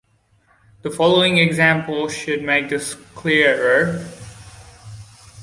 [0.81, 4.03] The following example should make this clearer.